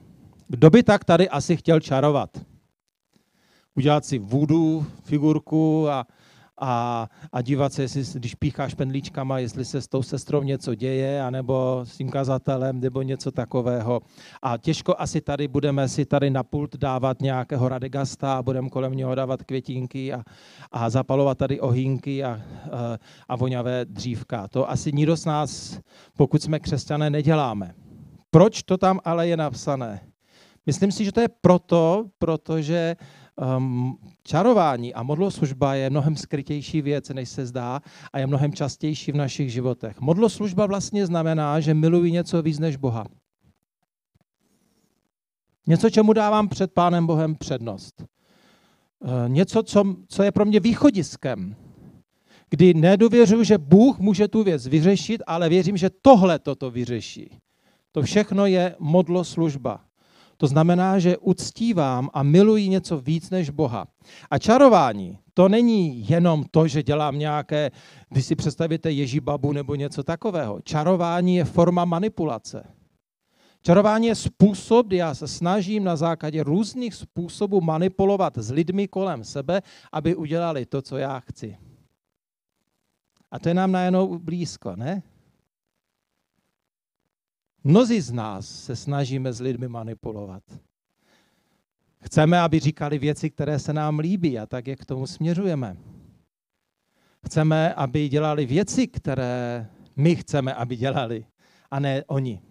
[0.48, 2.49] Kdo by tak tady asi chtěl čarovat?
[3.80, 6.06] Udělat si voodoo figurku a,
[6.62, 11.24] a, a dívat se, jestli, když pícháš pendlíčkama, jestli se s tou sestrou něco děje,
[11.24, 14.02] anebo s tím kazatelem, nebo něco takového.
[14.42, 18.92] A těžko asi tady budeme si tady na pult dávat nějakého radegasta a budeme kolem
[18.92, 20.24] něho dávat květinky a,
[20.72, 22.42] a zapalovat tady ohýnky a, a,
[23.28, 24.48] a voňavé dřívka.
[24.48, 25.80] To asi nikdo z nás,
[26.18, 27.74] pokud jsme křesťané, neděláme.
[28.32, 30.00] Proč to tam ale je napsané?
[30.66, 32.96] Myslím si, že to je proto, protože
[33.58, 37.82] um, čarování a modloslužba je mnohem skrytější věc, než se zdá
[38.14, 40.02] a je mnohem častější v našich životech.
[40.02, 43.06] Modloslužba vlastně znamená, že miluji něco víc než Boha.
[45.68, 48.04] Něco, čemu dávám před Pánem Bohem přednost.
[49.00, 51.56] Uh, něco, co, co je pro mě východiskem,
[52.50, 57.38] kdy nedověřuji, že Bůh může tu věc vyřešit, ale věřím, že tohle toto vyřeší.
[57.92, 59.89] To všechno je modlo služba.
[60.42, 63.88] To znamená, že uctívám a miluji něco víc než Boha.
[64.32, 67.72] A čarování, to není jenom to, že dělám nějaké,
[68.10, 70.62] když si představíte Ježíbabu nebo něco takového.
[70.64, 72.64] Čarování je forma manipulace.
[73.62, 79.24] Čarování je způsob, kdy já se snažím na základě různých způsobů manipulovat s lidmi kolem
[79.24, 81.58] sebe, aby udělali to, co já chci.
[83.32, 85.04] A to je nám najednou blízko, ne?
[87.64, 90.44] Mnozí z nás se snažíme s lidmi manipulovat.
[92.02, 95.78] Chceme, aby říkali věci, které se nám líbí a tak, jak k tomu směřujeme.
[97.26, 101.26] Chceme, aby dělali věci, které my chceme, aby dělali,
[101.72, 102.42] a ne oni.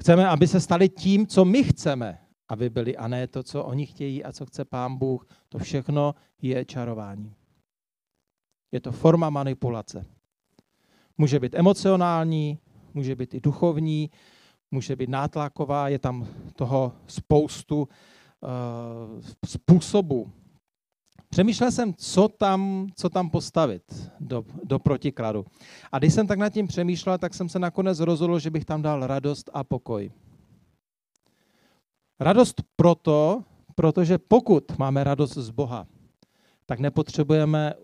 [0.00, 3.86] Chceme, aby se stali tím, co my chceme, aby byli, a ne to, co oni
[3.86, 5.26] chtějí a co chce Pán Bůh.
[5.48, 7.34] To všechno je čarování.
[8.72, 10.06] Je to forma manipulace.
[11.18, 12.58] Může být emocionální,
[12.94, 14.10] může být i duchovní,
[14.70, 16.26] může být nátlaková, je tam
[16.56, 17.88] toho spoustu uh,
[19.46, 20.30] způsobů.
[21.28, 25.44] Přemýšlel jsem, co tam, co tam postavit do, do protikladu.
[25.92, 28.82] A když jsem tak nad tím přemýšlel, tak jsem se nakonec rozhodl, že bych tam
[28.82, 30.12] dal radost a pokoj.
[32.20, 35.86] Radost proto, protože pokud máme radost z Boha,
[36.66, 37.74] tak nepotřebujeme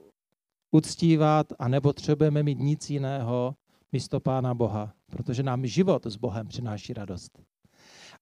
[0.70, 3.54] uctívat a nepotřebujeme mít nic jiného
[3.92, 7.38] místo Pána Boha, protože nám život s Bohem přináší radost.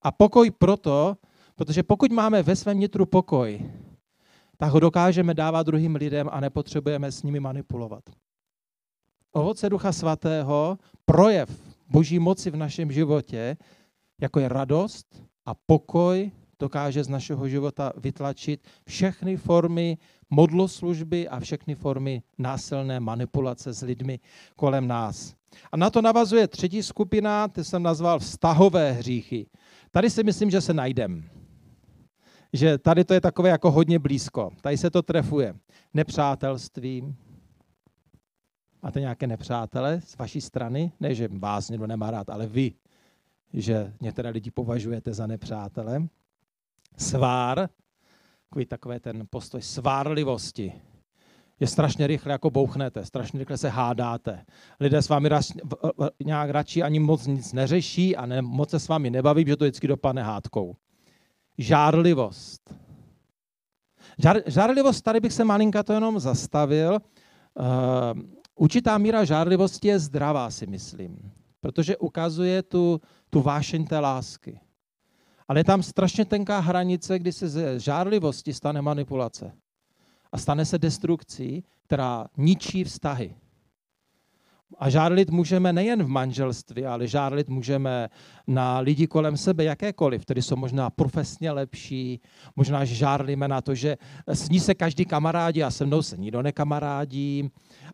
[0.01, 1.17] A pokoj proto,
[1.55, 3.71] protože pokud máme ve svém nitru pokoj,
[4.57, 8.03] tak ho dokážeme dávat druhým lidem a nepotřebujeme s nimi manipulovat.
[9.31, 13.57] Ovoce Ducha Svatého, projev Boží moci v našem životě,
[14.21, 19.97] jako je radost a pokoj, dokáže z našeho života vytlačit všechny formy
[20.29, 24.19] modloslužby a všechny formy násilné manipulace s lidmi
[24.55, 25.35] kolem nás.
[25.71, 29.47] A na to navazuje třetí skupina, ty jsem nazval vztahové hříchy.
[29.91, 31.29] Tady si myslím, že se najdem.
[32.53, 34.49] Že tady to je takové jako hodně blízko.
[34.61, 35.55] Tady se to trefuje.
[35.93, 37.15] Nepřátelství.
[38.83, 40.91] Máte nějaké nepřátele z vaší strany?
[40.99, 42.73] Ne, že vás někdo nemá rád, ale vy,
[43.53, 46.07] že některé lidi považujete za nepřátele.
[46.97, 47.69] Svár,
[48.49, 50.73] takový takové ten postoj svárlivosti
[51.59, 54.45] je strašně rychle jako bouchnete, strašně rychle se hádáte.
[54.79, 55.51] Lidé s vámi raz,
[56.25, 59.65] nějak radši ani moc nic neřeší a ne, moc se s vámi nebaví, že to
[59.65, 60.75] vždycky dopadne hádkou.
[61.57, 62.73] Žárlivost.
[64.19, 66.93] Žár, žárlivost, tady bych se malinka to jenom zastavil.
[66.93, 68.21] Uh,
[68.55, 74.59] určitá míra žárlivosti je zdravá, si myslím, protože ukazuje tu, tu vášeň té lásky.
[75.47, 79.51] Ale je tam strašně tenká hranice, kdy se ze žárlivosti stane manipulace
[80.31, 83.35] a stane se destrukcí, která ničí vztahy.
[84.79, 88.09] A žárlit můžeme nejen v manželství, ale žárlit můžeme
[88.47, 92.21] na lidi kolem sebe, jakékoliv, kteří jsou možná profesně lepší,
[92.55, 96.41] možná žárlíme na to, že s ní se každý kamarádi a se mnou se nikdo
[96.41, 97.49] nekamarádí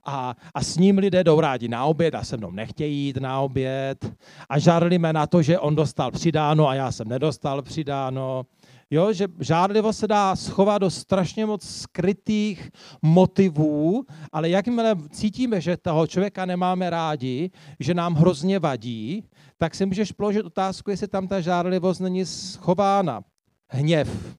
[0.06, 3.40] a, a s ním lidé jdou rádi na oběd a se mnou nechtějí jít na
[3.40, 4.12] oběd.
[4.50, 8.46] A žárlíme na to, že on dostal přidáno a já jsem nedostal přidáno
[8.94, 15.78] Jo, že žádlivost se dá schovat do strašně moc skrytých motivů, ale jakmile cítíme, že
[15.78, 19.24] toho člověka nemáme rádi, že nám hrozně vadí,
[19.58, 23.22] tak si můžeš položit otázku, jestli tam ta žádlivost není schována.
[23.68, 24.38] Hněv.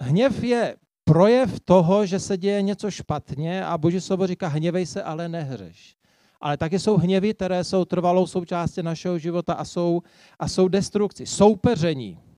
[0.00, 5.02] Hněv je projev toho, že se děje něco špatně a Boží slovo říká, hněvej se,
[5.02, 5.96] ale nehřeš.
[6.40, 10.02] Ale taky jsou hněvy, které jsou trvalou součástí našeho života a jsou,
[10.38, 11.26] a jsou destrukci.
[11.26, 12.29] Soupeření.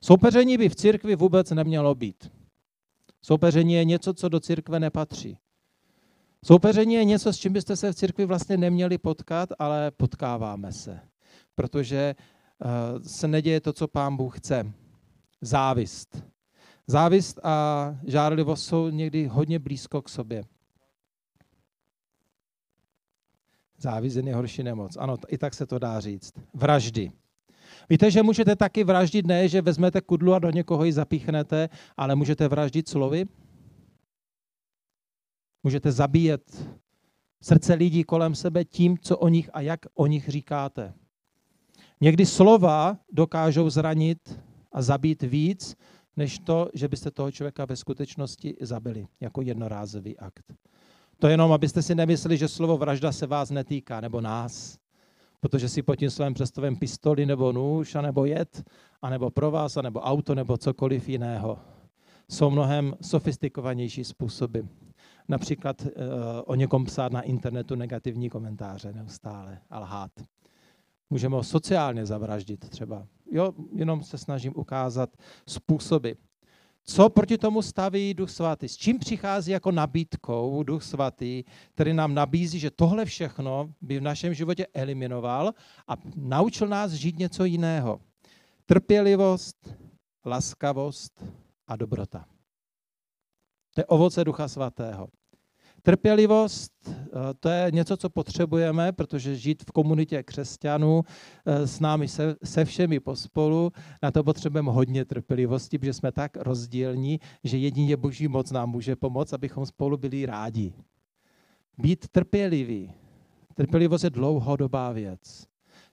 [0.00, 2.30] Soupeření by v církvi vůbec nemělo být.
[3.22, 5.38] Soupeření je něco, co do církve nepatří.
[6.44, 11.00] Soupeření je něco, s čím byste se v církvi vlastně neměli potkat, ale potkáváme se.
[11.54, 12.14] Protože
[12.64, 14.72] uh, se neděje to, co pán Bůh chce.
[15.40, 16.22] Závist.
[16.86, 20.44] Závist a žárlivost jsou někdy hodně blízko k sobě.
[23.78, 24.96] Závist je nejhorší nemoc.
[24.96, 26.32] Ano, i tak se to dá říct.
[26.54, 27.12] Vraždy.
[27.90, 32.14] Víte, že můžete taky vraždit ne, že vezmete kudlu a do někoho ji zapíchnete, ale
[32.14, 33.24] můžete vraždit slovy?
[35.62, 36.68] Můžete zabíjet
[37.42, 40.94] srdce lidí kolem sebe tím, co o nich a jak o nich říkáte.
[42.00, 44.40] Někdy slova dokážou zranit
[44.72, 45.76] a zabít víc,
[46.16, 50.52] než to, že byste toho člověka ve skutečnosti zabili jako jednorázový akt.
[51.18, 54.78] To jenom, abyste si nemysleli, že slovo vražda se vás netýká, nebo nás
[55.40, 58.70] protože si pod tím svém představím pistoli nebo nůž, nebo jet,
[59.02, 61.58] anebo pro vás, nebo auto, nebo cokoliv jiného.
[62.30, 64.58] Jsou mnohem sofistikovanější způsoby.
[65.28, 65.90] například uh,
[66.44, 70.10] o někom psát na internetu negativní komentáře neustále a lhát.
[71.10, 73.06] Můžeme ho sociálně zavraždit třeba.
[73.32, 76.10] Jo, jenom se snažím ukázat způsoby.
[76.90, 78.68] Co proti tomu staví Duch Svatý?
[78.68, 84.02] S čím přichází jako nabídkou Duch Svatý, který nám nabízí, že tohle všechno by v
[84.02, 85.52] našem životě eliminoval
[85.88, 88.00] a naučil nás žít něco jiného.
[88.66, 89.74] Trpělivost,
[90.24, 91.24] laskavost
[91.66, 92.24] a dobrota.
[93.74, 95.08] To je ovoce Ducha Svatého.
[95.82, 96.94] Trpělivost, eh,
[97.40, 101.02] to je něco, co potřebujeme, protože žít v komunitě křesťanů
[101.46, 106.36] eh, s námi se, se všemi pospolu, na to potřebujeme hodně trpělivosti, protože jsme tak
[106.36, 110.74] rozdílní, že jedině boží moc nám může pomoct, abychom spolu byli rádi.
[111.78, 112.92] Být trpělivý.
[113.54, 115.46] Trpělivost je dlouhodobá věc.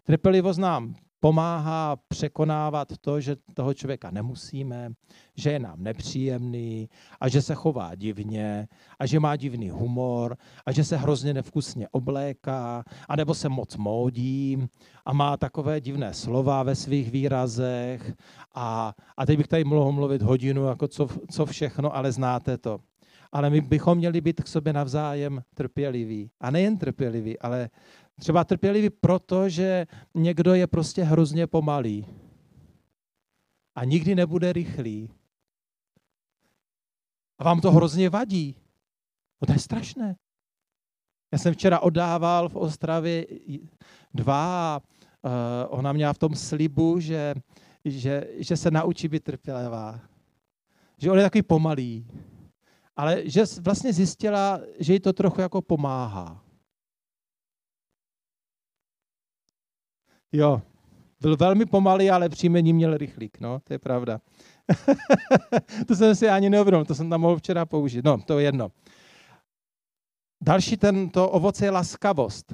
[0.03, 4.89] Trpělivost nám pomáhá překonávat to, že toho člověka nemusíme,
[5.36, 8.67] že je nám nepříjemný a že se chová divně
[8.99, 13.78] a že má divný humor a že se hrozně nevkusně obléká a nebo se moc
[13.78, 14.67] módí
[15.06, 18.13] a má takové divné slova ve svých výrazech
[18.56, 22.80] a, a teď bych tady mohl mluvit hodinu, jako co, co všechno, ale znáte to.
[23.32, 26.32] Ale my bychom měli být k sobě navzájem trpěliví.
[26.41, 27.69] A nejen trpěliví, ale
[28.19, 32.06] Třeba trpělivý proto, že někdo je prostě hrozně pomalý
[33.75, 35.10] a nikdy nebude rychlý.
[37.39, 38.56] A vám to hrozně vadí.
[39.41, 40.15] No to je strašné.
[41.32, 43.28] Já jsem včera oddával v Ostravě
[44.13, 45.32] dva a uh,
[45.69, 47.36] ona měla v tom slibu, že,
[47.86, 49.99] že, že se naučí být trpělivá.
[50.97, 52.08] Že on je takový pomalý.
[52.95, 56.44] Ale že vlastně zjistila, že jí to trochu jako pomáhá.
[60.31, 60.61] Jo,
[61.21, 64.19] byl velmi pomalý, ale příjmení měl rychlík, no, to je pravda.
[65.88, 68.05] to jsem si ani neuvědomil, to jsem tam mohl včera použít.
[68.05, 68.71] No, to je jedno.
[70.43, 72.53] Další tento ovoce je laskavost.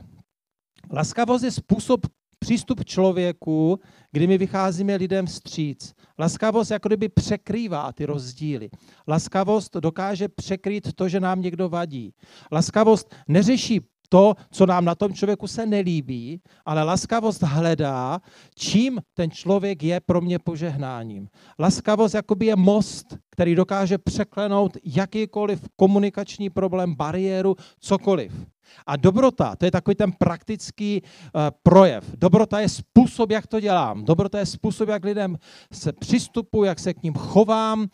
[0.92, 2.02] Laskavost je způsob
[2.40, 3.80] přístup člověku,
[4.12, 5.94] kdy my vycházíme lidem vstříc.
[6.20, 8.70] Laskavost jako kdyby překrývá ty rozdíly.
[9.08, 12.14] Laskavost dokáže překrýt to, že nám někdo vadí.
[12.52, 13.82] Laskavost neřeší
[14.14, 18.20] to, co nám na tom člověku se nelíbí, ale laskavost hledá,
[18.56, 21.28] čím ten člověk je pro mě požehnáním.
[21.60, 28.34] Laskavost jakoby je most, který dokáže překlenout jakýkoliv komunikační problém, bariéru, cokoliv.
[28.88, 32.12] A dobrota, to je takový ten praktický uh, projev.
[32.18, 34.06] Dobrota je způsob, jak to dělám.
[34.06, 35.38] Dobrota je způsob, jak lidem
[35.74, 37.88] se přistupuji, jak se k ním chovám, uh,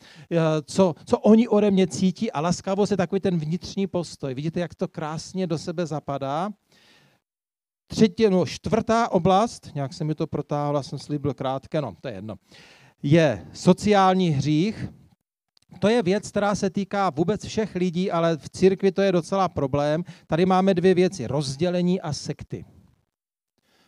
[0.65, 2.31] co, co oni ode mě cítí.
[2.31, 4.33] A laskavost je takový ten vnitřní postoj.
[4.33, 6.49] Vidíte, jak to krásně do sebe zapadá.
[7.87, 12.13] Třetí, no, čtvrtá oblast, nějak se mi to protáhlo, jsem slíbil krátké, no, to je
[12.13, 12.35] jedno,
[13.03, 14.89] je sociální hřích.
[15.79, 19.49] To je věc, která se týká vůbec všech lidí, ale v církvi to je docela
[19.49, 20.03] problém.
[20.27, 22.65] Tady máme dvě věci, rozdělení a sekty.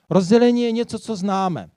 [0.09, 1.69] Rozdělení je něco, co známe.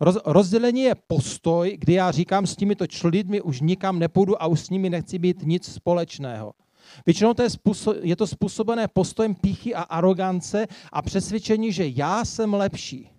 [0.00, 4.60] Roz, rozdělení je postoj, kdy já říkám, s těmito lidmi už nikam nepůjdu a už
[4.60, 6.52] s nimi nechci být nic společného.
[7.06, 12.24] Většinou to je, způsob, je to způsobené postojem píchy a arogance a přesvědčení, že já
[12.24, 13.10] jsem lepší.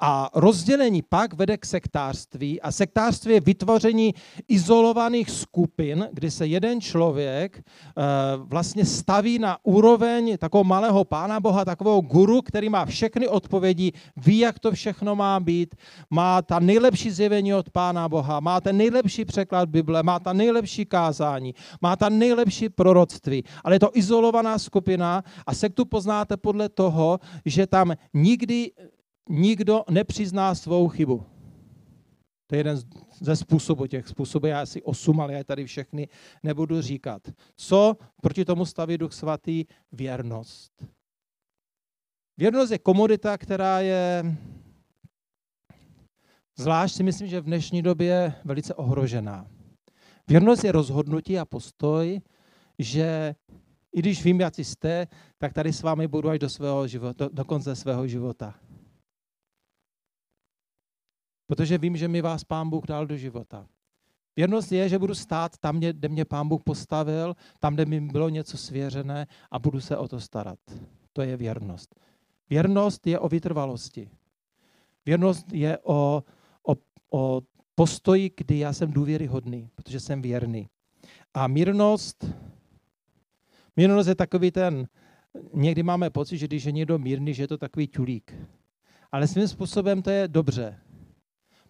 [0.00, 2.60] A rozdělení pak vede k sektářství.
[2.60, 4.14] A sektářství je vytvoření
[4.48, 8.02] izolovaných skupin, kdy se jeden člověk uh,
[8.48, 14.38] vlastně staví na úroveň takového malého pána Boha, takového guru, který má všechny odpovědi, ví,
[14.38, 15.74] jak to všechno má být,
[16.10, 20.84] má ta nejlepší zjevení od pána Boha, má ten nejlepší překlad Bible, má ta nejlepší
[20.86, 27.20] kázání, má ta nejlepší proroctví, ale je to izolovaná skupina a sektu poznáte podle toho,
[27.44, 28.70] že tam nikdy
[29.28, 31.26] nikdo nepřizná svou chybu.
[32.46, 32.78] To je jeden
[33.20, 36.08] ze způsobů, těch způsobů já asi osm, ale já tady všechny
[36.42, 37.22] nebudu říkat.
[37.56, 39.64] Co proti tomu staví Duch Svatý?
[39.92, 40.72] Věrnost.
[42.36, 44.36] Věrnost je komodita, která je
[46.58, 49.46] zvlášť si myslím, že v dnešní době velice ohrožená.
[50.28, 52.20] Věrnost je rozhodnutí a postoj,
[52.78, 53.34] že
[53.92, 55.06] i když vím, jak jste,
[55.38, 58.54] tak tady s vámi budu až do, svého života, do konce svého života.
[61.52, 63.66] Protože vím, že mi vás Pán Bůh dal do života.
[64.36, 68.28] Věrnost je, že budu stát tam, kde mě Pán Bůh postavil, tam, kde mi bylo
[68.28, 70.58] něco svěřené a budu se o to starat.
[71.12, 71.94] To je věrnost.
[72.50, 74.10] Věrnost je o vytrvalosti.
[75.06, 76.24] Věrnost je o,
[76.66, 76.74] o,
[77.10, 77.42] o
[77.74, 80.68] postoji, kdy já jsem důvěryhodný, protože jsem věrný.
[81.34, 82.24] A mírnost,
[83.76, 84.88] mírnost je takový ten,
[85.54, 88.34] někdy máme pocit, že když je někdo mírný, že je to takový čulík.
[89.12, 90.78] Ale svým způsobem to je dobře.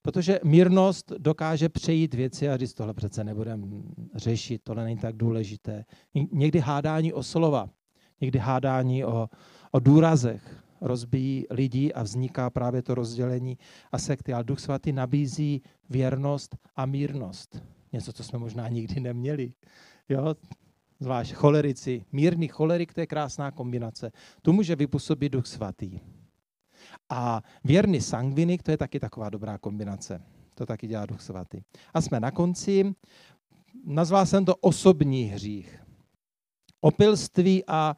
[0.03, 3.67] Protože mírnost dokáže přejít věci a říct, tohle přece nebudeme
[4.15, 5.85] řešit, tohle není tak důležité.
[6.33, 7.71] Někdy hádání o slova,
[8.21, 9.29] někdy hádání o,
[9.71, 13.59] o důrazech rozbíjí lidi a vzniká právě to rozdělení
[13.93, 14.33] a sekty.
[14.33, 17.63] Ale Duch Svatý nabízí věrnost a mírnost.
[17.93, 19.53] Něco, co jsme možná nikdy neměli.
[20.09, 20.35] Jo?
[21.01, 22.05] Zvlášť cholerici.
[22.13, 24.11] Mírný cholerik, to je krásná kombinace.
[24.43, 26.01] Tu může vypůsobit Duch Svatý.
[27.15, 30.23] A věrný sangvinik, to je taky taková dobrá kombinace.
[30.55, 31.61] To taky dělá Duch Svatý.
[31.95, 32.95] A jsme na konci.
[33.85, 35.83] Nazval jsem to osobní hřích.
[36.81, 37.97] Opilství a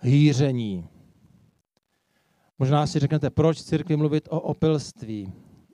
[0.00, 0.88] hýření.
[2.58, 5.32] Možná si řeknete, proč církvi mluvit o opilství.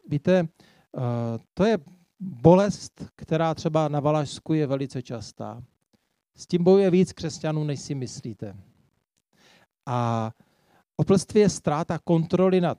[0.09, 0.49] Víte, eh,
[1.55, 1.79] to je
[2.21, 5.63] bolest, která třeba na Valašsku je velice častá.
[6.37, 8.57] S tím bojuje víc křesťanů, než si myslíte.
[9.87, 10.31] A
[10.97, 12.79] opilství je ztráta kontroly nad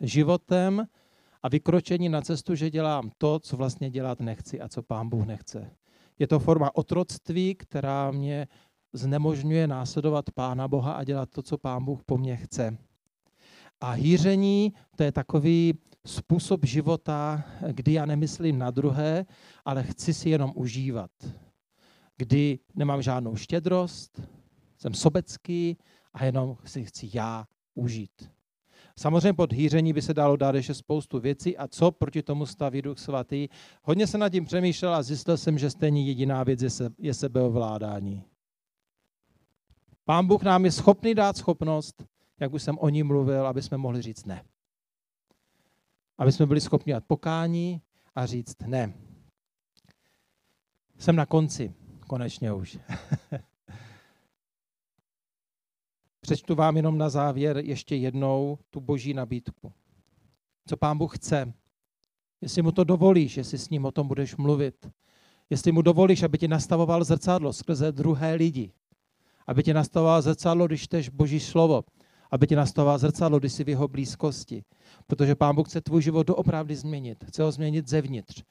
[0.00, 0.86] životem
[1.42, 5.26] a vykročení na cestu, že dělám to, co vlastně dělat nechci a co pán Bůh
[5.26, 5.70] nechce.
[6.18, 8.48] Je to forma otroctví, která mě
[8.92, 12.78] znemožňuje následovat Pána Boha a dělat to, co Pán Bůh po mně chce.
[13.80, 15.74] A hýření to je takový
[16.06, 19.24] způsob života, kdy já nemyslím na druhé,
[19.64, 21.10] ale chci si jenom užívat.
[22.16, 24.20] Kdy nemám žádnou štědrost,
[24.78, 25.78] jsem sobecký
[26.14, 28.30] a jenom si chci já užít.
[28.96, 32.82] Samozřejmě pod hýření by se dalo dát ještě spoustu věcí a co proti tomu staví
[32.82, 33.48] Duch Svatý.
[33.82, 37.14] Hodně se nad tím přemýšlel a zjistil jsem, že stejně jediná věc je, se, je
[37.14, 38.24] sebeovládání.
[40.04, 42.04] Pán Bůh nám je schopný dát schopnost,
[42.40, 44.44] jak už jsem o ní mluvil, aby jsme mohli říct ne.
[46.18, 47.82] Aby jsme byli schopni dát pokání
[48.14, 48.94] a říct ne.
[50.98, 51.74] Jsem na konci,
[52.06, 52.78] konečně už.
[56.22, 59.72] Přečtu vám jenom na závěr ještě jednou tu boží nabídku.
[60.66, 61.52] Co pán Bůh chce.
[62.40, 64.88] Jestli mu to dovolíš, jestli s ním o tom budeš mluvit.
[65.50, 68.72] Jestli mu dovolíš, aby ti nastavoval zrcadlo skrze druhé lidi
[69.46, 71.84] aby tě nastavoval zrcadlo, když čteš Boží slovo,
[72.30, 74.64] aby tě nastavoval zrcadlo, když jsi v jeho blízkosti.
[75.06, 77.24] Protože Pán Bůh chce tvůj život doopravdy změnit.
[77.24, 78.42] Chce ho změnit zevnitř.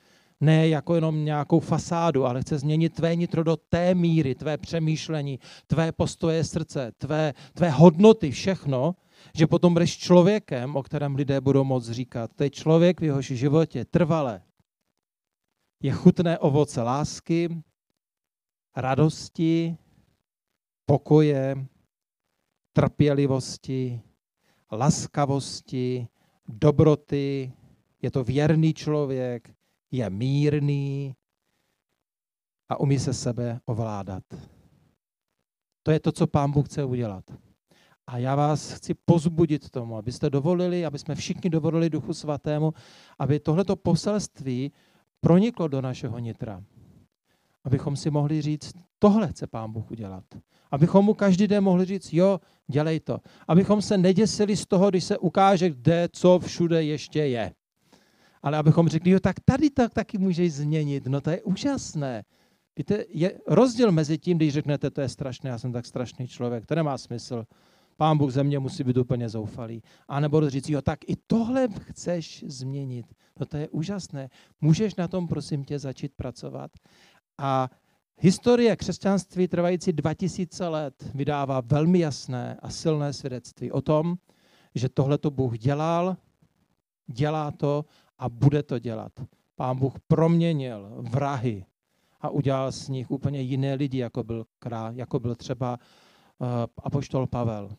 [0.42, 5.40] Ne jako jenom nějakou fasádu, ale chce změnit tvé nitro do té míry, tvé přemýšlení,
[5.68, 8.96] tvé postoje srdce, tvé, tvé hodnoty, všechno,
[9.36, 12.32] že potom budeš člověkem, o kterém lidé budou moc říkat.
[12.36, 14.42] To je člověk v jehož životě trvale.
[15.84, 17.64] Je chutné ovoce lásky,
[18.76, 19.78] radosti,
[20.86, 21.68] pokoje,
[22.74, 24.02] trpělivosti,
[24.72, 26.08] laskavosti,
[26.48, 27.54] dobroty,
[28.02, 29.54] je to věrný člověk,
[29.92, 31.16] je mírný
[32.70, 34.24] a umí se sebe ovládat.
[35.84, 37.24] To je to, co Pán Bůh chce udělat.
[38.08, 42.74] A já vás chci pozbudit tomu, abyste dovolili, aby jsme všichni dovolili Duchu Svatému,
[43.20, 44.72] aby tohleto poselství
[45.22, 46.64] proniklo do našeho nitra.
[47.64, 50.24] Abychom si mohli říct, tohle chce Pán Bůh udělat.
[50.72, 53.20] Abychom mu každý den mohli říct, jo, dělej to.
[53.48, 57.54] Abychom se neděsili z toho, když se ukáže, kde, co všude ještě je.
[58.44, 61.08] Ale abychom řekli, jo, tak tady to taky můžeš změnit.
[61.08, 62.24] No to je úžasné.
[62.78, 66.66] Víte, je rozdíl mezi tím, když řeknete, to je strašné, já jsem tak strašný člověk,
[66.66, 67.46] to nemá smysl.
[67.98, 69.84] Pán Bůh ze mě musí být úplně zoufalý.
[70.08, 73.06] A nebo říct, jo, tak i tohle chceš změnit.
[73.40, 74.30] No to je úžasné.
[74.62, 76.72] Můžeš na tom, prosím tě, začít pracovat.
[77.38, 77.70] A
[78.24, 84.16] Historie křesťanství trvající 2000 let vydává velmi jasné a silné svědectví o tom,
[84.76, 86.18] že tohle to Bůh dělal,
[87.08, 87.86] dělá to
[88.22, 89.12] a bude to dělat.
[89.56, 91.66] Pán Bůh proměnil vrahy
[92.22, 95.78] a udělal z nich úplně jiné lidi, jako byl, krá, jako byl třeba
[96.38, 96.48] uh,
[96.84, 97.70] apoštol Pavel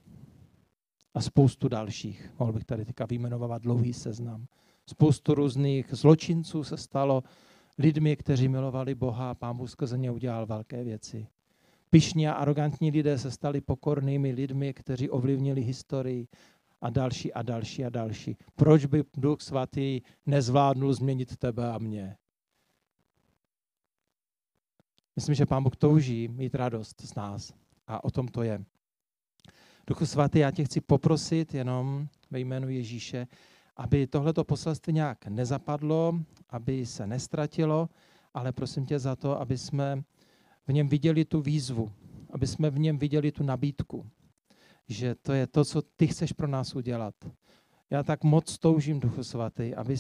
[1.15, 2.33] a spoustu dalších.
[2.39, 4.47] Mohl bych tady teďka vyjmenovat dlouhý seznam.
[4.87, 7.23] Spoustu různých zločinců se stalo
[7.79, 11.27] lidmi, kteří milovali Boha a Pán Bůh skrze ně udělal velké věci.
[11.91, 16.29] Pišní a arrogantní lidé se stali pokornými lidmi, kteří ovlivnili historii
[16.83, 18.37] a další a další a další.
[18.57, 22.17] Proč by Duch Svatý nezvládnul změnit tebe a mě?
[25.17, 27.53] Myslím, že Pán Bůh touží mít radost z nás
[27.87, 28.65] a o tom to je.
[29.87, 33.27] Duchu Svatý, já tě chci poprosit jenom ve jménu Ježíše,
[33.77, 36.21] aby tohleto poselství nějak nezapadlo,
[36.51, 37.89] aby se nestratilo,
[38.35, 40.03] ale prosím tě za to, aby jsme
[40.67, 41.93] v něm viděli tu výzvu,
[42.31, 44.11] aby jsme v něm viděli tu nabídku,
[44.89, 47.15] že to je to, co ty chceš pro nás udělat.
[47.91, 49.97] Já tak moc toužím, Duchu Svatý, aby,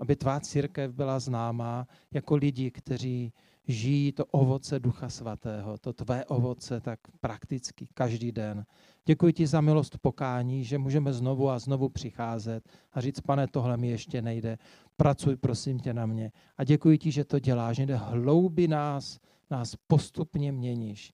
[0.00, 3.32] aby tvá církev byla známá jako lidi, kteří
[3.68, 8.66] žijí to ovoce Ducha Svatého, to tvé ovoce tak prakticky každý den.
[9.04, 13.76] Děkuji ti za milost pokání, že můžeme znovu a znovu přicházet a říct, pane, tohle
[13.76, 14.58] mi ještě nejde,
[14.96, 16.32] pracuj prosím tě na mě.
[16.56, 19.18] A děkuji ti, že to děláš, že hloubi nás,
[19.50, 21.12] nás postupně měníš.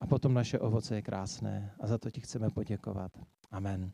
[0.00, 3.12] A potom naše ovoce je krásné a za to ti chceme poděkovat.
[3.50, 3.92] Amen.